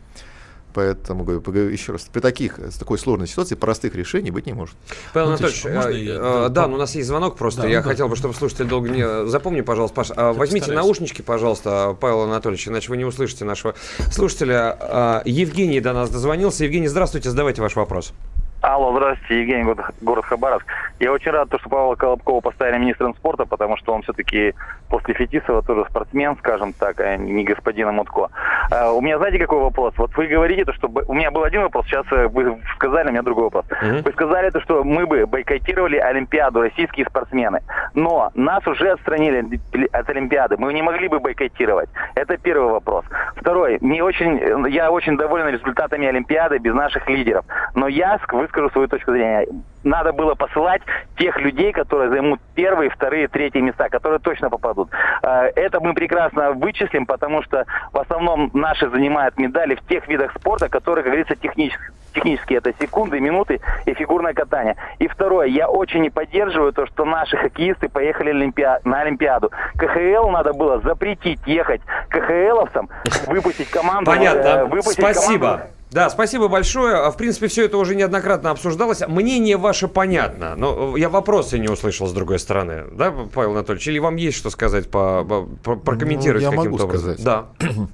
[0.77, 4.75] Поэтому, говорю, еще раз, при таких, с такой сложной ситуации простых решений быть не может.
[5.11, 7.63] Павел Анатольевич, можно я, э, да, но у нас есть звонок просто.
[7.63, 7.89] Да, я да.
[7.89, 9.25] хотел бы, чтобы слушатель долго не...
[9.27, 10.85] Запомни, пожалуйста, Паш, а возьмите постараюсь.
[10.85, 13.73] наушнички, пожалуйста, Павел Анатольевич, иначе вы не услышите нашего
[14.11, 14.77] слушателя.
[14.79, 16.63] А, Евгений до нас дозвонился.
[16.63, 18.13] Евгений, здравствуйте, задавайте ваш вопрос.
[18.61, 20.65] Алло, здравствуйте, Евгений, город, город Хабаровск.
[20.99, 24.55] Я очень рад, что Павла Колобкова поставили министром спорта, потому что он все-таки
[24.89, 28.29] после Фетисова тоже спортсмен, скажем так, а не господина Мутко.
[28.71, 29.93] А, у меня, знаете, какой вопрос?
[29.97, 33.11] Вот вы говорите, то, что у меня был один вопрос, сейчас э, вы сказали, у
[33.11, 33.65] меня другой вопрос.
[33.69, 34.03] Mm-hmm.
[34.03, 37.61] Вы сказали, то, что мы бы бойкотировали Олимпиаду, российские спортсмены.
[37.93, 39.59] Но нас уже отстранили
[39.91, 40.57] от Олимпиады.
[40.57, 41.89] Мы не могли бы бойкотировать.
[42.15, 43.05] Это первый вопрос.
[43.35, 43.77] Второй.
[43.81, 47.45] Мне очень, я очень доволен результатами Олимпиады без наших лидеров.
[47.75, 48.17] Но я
[48.47, 49.47] выскажу свою точку зрения.
[49.83, 50.81] Надо было посылать
[51.17, 54.89] тех людей, которые займут первые, вторые, третьи места, которые точно попадут.
[55.21, 60.33] А, это мы прекрасно вычислим, потому что в основном наши занимают медали в тех видах
[60.35, 61.83] спорта, которые, как говорится, технически
[62.13, 64.75] технически это секунды, минуты и фигурное катание.
[64.97, 68.79] И второе, я очень не поддерживаю то, что наши хоккеисты поехали олимпиа...
[68.85, 69.51] на Олимпиаду.
[69.77, 72.89] КХЛ надо было запретить ехать КХЛовцам,
[73.27, 74.09] выпустить команду.
[74.09, 74.39] Понятно.
[74.39, 75.47] Э, выпустить Спасибо.
[75.47, 76.95] Команду да, спасибо большое.
[76.95, 79.07] А, в принципе, все это уже неоднократно обсуждалось.
[79.07, 82.85] Мнение ваше понятно, но я вопросы не услышал с другой стороны.
[82.91, 83.87] Да, Павел Анатольевич?
[83.87, 85.23] Или вам есть что сказать, по,
[85.63, 86.89] по, прокомментировать ну, каким-то образом?
[86.89, 87.23] Сказать.
[87.23, 87.47] Да.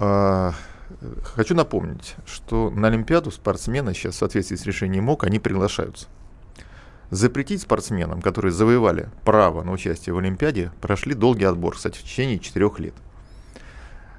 [0.00, 0.52] А,
[1.22, 6.08] хочу напомнить, что на Олимпиаду спортсмены сейчас в соответствии с решением МОК, они приглашаются.
[7.10, 12.40] Запретить спортсменам, которые завоевали право на участие в Олимпиаде, прошли долгий отбор, кстати, в течение
[12.40, 12.94] четырех лет.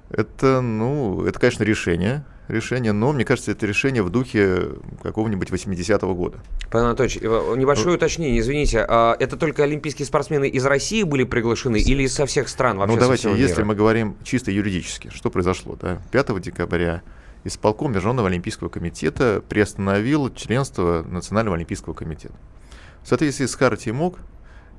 [0.09, 4.69] Это, ну, это, конечно, решение, решение, но мне кажется, это решение в духе
[5.01, 6.39] какого-нибудь 80-го года.
[6.71, 11.23] Павел Анатольевич, э, небольшое ну, уточнение, извините, а это только олимпийские спортсмены из России были
[11.23, 12.95] приглашены или со всех стран вообще?
[12.95, 13.65] Ну давайте, если мира?
[13.65, 17.01] мы говорим чисто юридически, что произошло, да, 5 декабря
[17.43, 22.33] исполком Международного олимпийского комитета приостановил членство Национального олимпийского комитета.
[23.03, 24.17] В соответствии с Хартией МОК,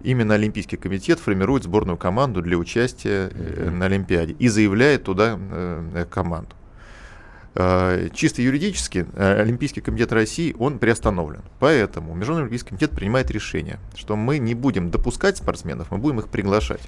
[0.03, 3.71] именно Олимпийский комитет формирует сборную команду для участия mm-hmm.
[3.71, 6.57] на Олимпиаде и заявляет туда э, команду.
[7.59, 11.41] Э, чисто юридически э, Олимпийский комитет России, он приостановлен.
[11.59, 16.29] Поэтому Международный Олимпийский комитет принимает решение, что мы не будем допускать спортсменов, мы будем их
[16.29, 16.83] приглашать.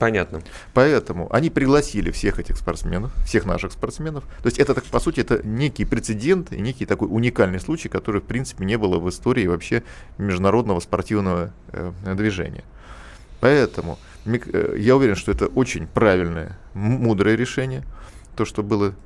[0.00, 0.42] Понятно.
[0.74, 4.24] Поэтому они пригласили всех этих спортсменов, всех наших спортсменов.
[4.42, 8.24] То есть это, по сути, это некий прецедент и некий такой уникальный случай, который, в
[8.24, 9.84] принципе, не было в истории вообще
[10.18, 12.64] международного спортивного э, движения.
[13.38, 17.84] Поэтому э, я уверен, что это очень правильное, мудрое решение,
[18.34, 18.96] то, что было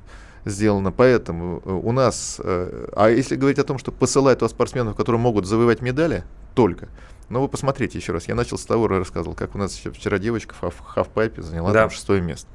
[0.45, 0.91] сделано.
[0.91, 5.19] Поэтому э, у нас, э, а если говорить о том, что посылают туда спортсменов, которые
[5.19, 6.23] могут завоевать медали,
[6.55, 6.89] только.
[7.29, 8.27] Но вы посмотрите еще раз.
[8.27, 11.81] Я начал с того, рассказывал, как у нас вчера девочка в хавпайпе заняла да.
[11.81, 12.47] там шестое место.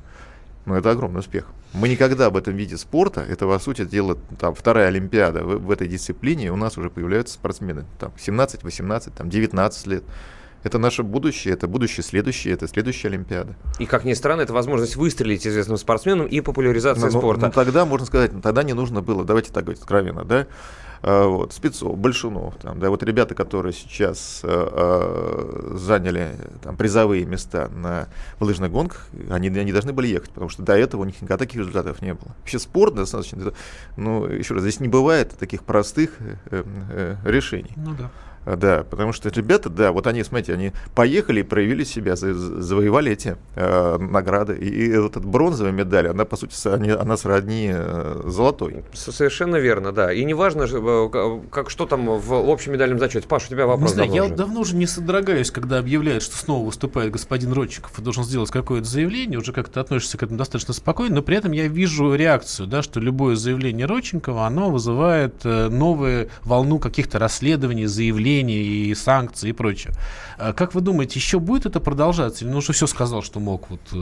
[0.64, 1.46] Ну, это огромный успех.
[1.74, 5.70] Мы никогда об этом виде спорта, это, по сути дела, там, вторая Олимпиада в, в
[5.70, 10.04] этой дисциплине, у нас уже появляются спортсмены, там, 17, 18, там, 19 лет.
[10.62, 13.56] Это наше будущее, это будущее следующее, это следующая Олимпиада.
[13.78, 17.46] И, как ни странно, это возможность выстрелить известным спортсменам и популяризация ну, спорта.
[17.46, 20.46] Ну, тогда, можно сказать, тогда не нужно было, давайте так говорить откровенно, да,
[21.02, 27.68] а, вот, Спецов, Большунов, там, да, вот ребята, которые сейчас э, заняли там, призовые места
[27.68, 28.06] на
[28.38, 31.38] в лыжных гонках, они, они должны были ехать, потому что до этого у них никогда
[31.38, 32.36] таких результатов не было.
[32.38, 33.52] Вообще спорт достаточно,
[33.96, 37.72] ну, еще раз, здесь не бывает таких простых э, э, решений.
[37.74, 38.10] Ну да.
[38.44, 43.36] А, да, потому что ребята, да, вот они, смотрите, они поехали, проявили себя, завоевали эти
[43.54, 44.56] э, награды.
[44.56, 48.84] И, и вот эта бронзовая медаль, она, по сути, они, она сродни э, золотой.
[48.92, 50.12] Совершенно верно, да.
[50.12, 53.28] И неважно, э, как, что там в общем медальном зачете.
[53.28, 54.34] Паш, у тебя вопрос Не знаю, я уже.
[54.34, 58.88] давно уже не содрогаюсь, когда объявляют, что снова выступает господин Родчиков и должен сделать какое-то
[58.88, 62.82] заявление, уже как-то относишься к этому достаточно спокойно, но при этом я вижу реакцию, да,
[62.82, 69.50] что любое заявление Родченкова, оно вызывает э, новую волну каких-то расследований, заявлений, поощрения, и санкции,
[69.50, 69.92] и прочее.
[70.38, 72.44] А как вы думаете, еще будет это продолжаться?
[72.44, 73.96] Или ну уже все сказал, что мог вот э,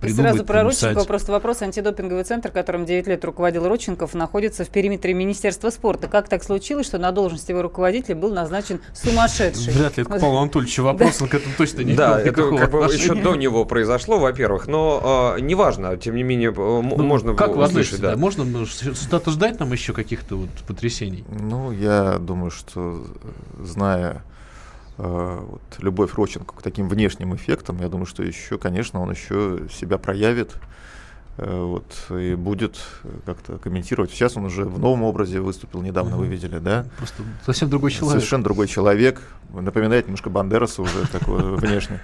[0.00, 1.62] придумать, Сразу про Роченкова просто вопрос.
[1.62, 6.08] Антидопинговый центр, которым 9 лет руководил Роченков, находится в периметре Министерства спорта.
[6.08, 9.72] Как так случилось, что на должность его руководителя был назначен сумасшедший?
[9.74, 12.70] Вряд ли это к Павлу Анатольевичу вопрос, он к этому точно не Да, это как
[12.70, 17.56] бы еще до него произошло, во-первых, но э, неважно, тем не менее, ну, можно как
[17.56, 18.00] услышать.
[18.00, 18.16] Да.
[18.16, 21.24] Можно что-то ждать нам еще каких-то вот потрясений?
[21.28, 22.91] Ну, я думаю, что
[23.60, 24.22] зная
[24.98, 29.66] Э, вот, любовь Роченко к таким внешним эффектам, я думаю, что еще, конечно, он еще
[29.70, 30.54] себя проявит.
[31.38, 34.10] Э, вот, и будет э, как-то комментировать.
[34.10, 36.84] Сейчас он уже в новом образе выступил недавно, вы видели, да?
[36.98, 38.20] Просто совсем другой человек.
[38.20, 39.22] Совершенно другой человек.
[39.50, 42.00] Напоминает немножко Бандераса уже такой внешне.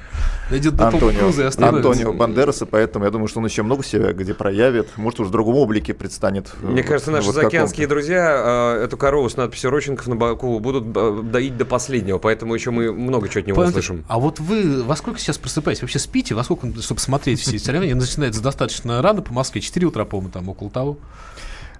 [0.51, 4.97] До Антонио, Антонио Бандераса, поэтому я думаю, что он еще много себя где проявит.
[4.97, 6.51] Может, уже в другом облике предстанет.
[6.63, 11.67] Мне кажется, наши заокеанские друзья эту корову с надписью Роченков на боку будут доить до
[11.67, 14.05] последнего, поэтому еще мы много чего от него услышим.
[14.09, 15.83] А вот вы во сколько сейчас просыпаетесь?
[15.83, 16.35] Вообще спите?
[16.35, 17.95] Во сколько, чтобы смотреть все эти соревнования?
[17.95, 20.97] Начинается достаточно рано, рано по Москве, 4 утра, по-моему, там около того.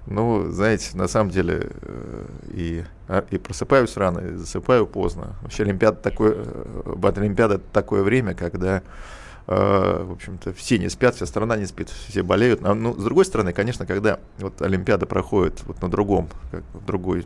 [0.05, 5.35] Ну, знаете, на самом деле э, и, а, и просыпаюсь рано, и засыпаю поздно.
[5.41, 8.81] Вообще Олимпиада такое, э, Олимпиада такое время, когда
[9.47, 12.61] э, в общем-то, все не спят, вся страна не спит, все болеют.
[12.61, 16.85] Но, ну, с другой стороны, конечно, когда вот Олимпиада проходит вот на другом, как в,
[16.85, 17.25] другой,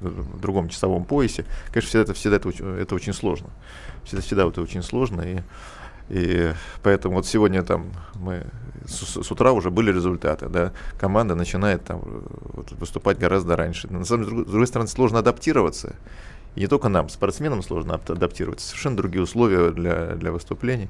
[0.00, 3.48] в другом часовом поясе, конечно, всегда это, всегда это, это очень сложно.
[4.04, 5.22] Всегда, всегда это очень сложно.
[5.22, 5.40] И
[6.08, 8.46] и поэтому вот сегодня там мы
[8.86, 13.88] с, с утра уже были результаты, да, команда начинает там вот, выступать гораздо раньше.
[13.88, 15.96] На самом деле, с другой стороны, сложно адаптироваться.
[16.54, 18.68] И не только нам, спортсменам сложно адаптироваться.
[18.68, 20.88] Совершенно другие условия для, для выступлений.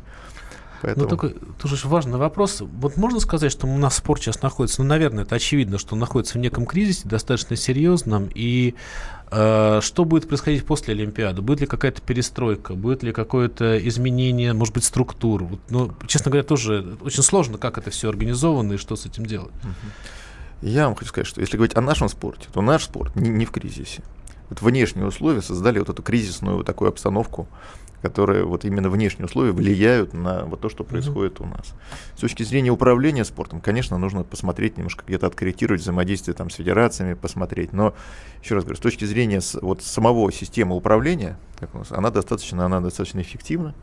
[0.83, 1.05] Поэтому...
[1.05, 2.61] Но только тоже важный вопрос.
[2.61, 6.01] Вот можно сказать, что у нас спорт сейчас находится, ну, наверное, это очевидно, что он
[6.01, 8.75] находится в неком кризисе, достаточно серьезном, и
[9.31, 11.43] э, что будет происходить после Олимпиады?
[11.43, 12.75] Будет ли какая-то перестройка?
[12.75, 15.45] Будет ли какое-то изменение, может быть, структур?
[15.45, 19.27] Вот, ну, честно говоря, тоже очень сложно, как это все организовано и что с этим
[19.27, 19.53] делать.
[20.63, 23.45] Я вам хочу сказать, что если говорить о нашем спорте, то наш спорт не, не
[23.45, 24.03] в кризисе.
[24.49, 27.49] Вот внешние условия создали вот эту кризисную такую обстановку,
[28.03, 31.75] которые вот именно внешние условия влияют на вот то, что происходит у нас.
[32.17, 37.15] С точки зрения управления спортом, конечно, нужно посмотреть немножко, где-то откорректировать взаимодействие там с федерациями,
[37.15, 37.73] посмотреть.
[37.73, 37.95] Но
[38.43, 42.65] еще раз говорю, с точки зрения вот самого системы управления, как у нас, она достаточно,
[42.65, 43.75] она достаточно эффективна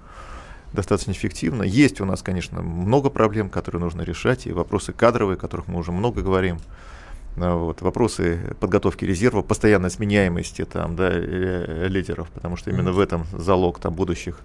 [0.73, 1.63] достаточно эффективно.
[1.63, 5.79] Есть у нас, конечно, много проблем, которые нужно решать, и вопросы кадровые, о которых мы
[5.79, 6.57] уже много говорим.
[7.37, 13.25] А, вот, вопросы подготовки резерва, постоянной сменяемости там, да, лидеров, потому что именно в этом
[13.33, 14.39] залог там, будущих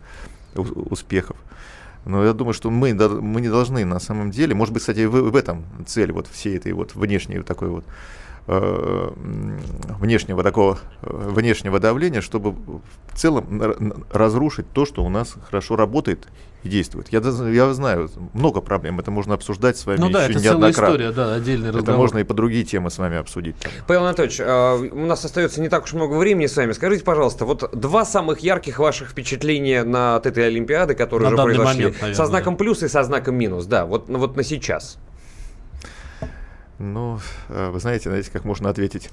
[0.54, 1.36] успехов.
[2.04, 5.30] Но я думаю, что мы, мы не должны на самом деле, может быть, кстати, в,
[5.30, 7.84] в этом цель вот всей этой вот внешней такой вот
[8.48, 16.28] внешнего такого э, внешнего давления, чтобы в целом разрушить то, что у нас хорошо работает
[16.62, 17.08] и действует.
[17.12, 21.12] Я, я знаю, много проблем, это можно обсуждать с вами ну, да, это целая история,
[21.12, 21.82] да, отдельный разговор.
[21.82, 23.54] Это можно и по другие темы с вами обсудить.
[23.86, 26.72] Павел Анатольевич, а, у нас остается не так уж много времени с вами.
[26.72, 31.42] Скажите, пожалуйста, вот два самых ярких ваших впечатления на от этой Олимпиады, которые на уже
[31.42, 32.58] произошли, момент, наверное, со знаком да.
[32.58, 34.98] плюс и со знаком минус, да, вот, вот на сейчас.
[36.78, 39.10] Ну, э, вы знаете, знаете, как можно ответить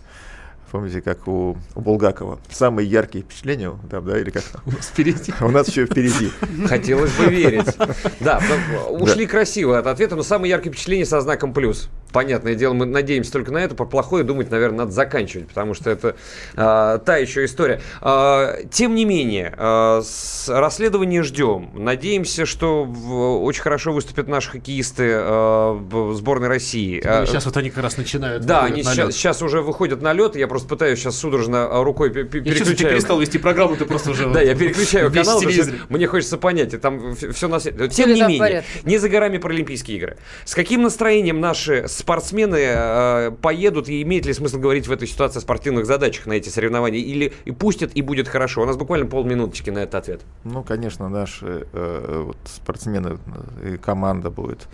[0.71, 2.37] Помните, как у, у Булгакова.
[2.49, 5.33] Самые яркие впечатления, да, да, или как У нас впереди.
[5.39, 6.31] У нас еще впереди.
[6.67, 7.67] Хотелось бы верить.
[8.19, 8.41] Да,
[8.89, 11.89] ушли красиво от ответа, но самые яркие впечатления со знаком плюс.
[12.11, 13.75] Понятное дело, мы надеемся только на это.
[13.75, 16.15] По плохое думать, наверное, надо заканчивать, потому что это
[16.55, 17.81] а, та еще история.
[18.01, 21.71] А, тем не менее, а, с расследования ждем.
[21.73, 27.01] Надеемся, что в, очень хорошо выступят наши хоккеисты в сборной России.
[27.05, 28.45] Ну, сейчас вот они как раз начинают.
[28.45, 30.35] Да, они сейчас, сейчас уже выходят на лед.
[30.35, 32.67] Я просто пытаюсь сейчас судорожно рукой переключать.
[32.69, 34.29] Я ты перестал вести программу, ты просто уже...
[34.29, 35.41] Да, я переключаю канал,
[35.89, 40.17] мне хочется понять, там все на Тем не менее, не за горами Паралимпийские игры.
[40.45, 45.37] С каким настроением наши спортсмены э, поедут, и имеет ли смысл говорить в этой ситуации
[45.39, 48.63] о спортивных задачах на эти соревнования, или и пустят, и будет хорошо?
[48.63, 50.21] У нас буквально полминуточки на этот ответ.
[50.43, 53.17] Ну, конечно, наши э, вот, спортсмены
[53.61, 54.67] э, и команда будет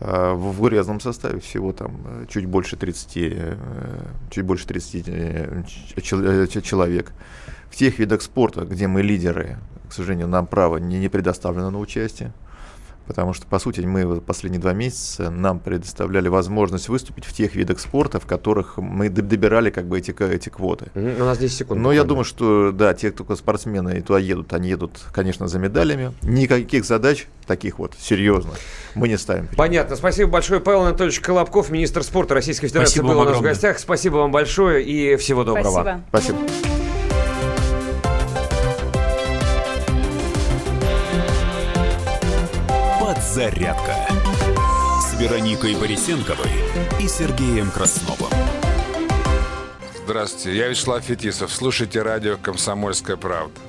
[0.00, 3.58] э, в урезанном составе всего там э, чуть больше 30,
[4.30, 7.12] чуть больше 30 человек.
[7.70, 11.78] В тех видах спорта, где мы лидеры, к сожалению, нам право не, не предоставлено на
[11.78, 12.32] участие.
[13.06, 17.78] Потому что, по сути, мы последние два месяца нам предоставляли возможность выступить в тех видах
[17.80, 20.90] спорта, в которых мы добирали как бы эти, эти квоты.
[20.94, 21.80] У нас 10 секунд.
[21.80, 25.58] Но я думаю, что да, те, кто спортсмены и туда едут, они едут, конечно, за
[25.58, 26.12] медалями.
[26.22, 28.56] Никаких задач таких вот серьезных
[28.94, 29.48] мы не ставим.
[29.56, 29.96] Понятно.
[29.96, 30.60] Спасибо большое.
[30.60, 33.50] Павел Анатольевич Колобков, министр спорта Российской Федерации, Спасибо был у нас огромное.
[33.50, 33.78] в гостях.
[33.78, 36.02] Спасибо вам большое и всего доброго.
[36.08, 36.38] Спасибо.
[36.42, 36.85] Спасибо.
[43.36, 43.94] «Зарядка»
[44.98, 46.48] с Вероникой Борисенковой
[46.98, 48.32] и Сергеем Красновым.
[50.02, 51.52] Здравствуйте, я Вячеслав Фетисов.
[51.52, 53.60] Слушайте радио «Комсомольская правда».